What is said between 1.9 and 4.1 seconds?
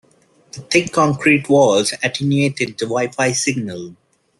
attenuated the wi-fi signal.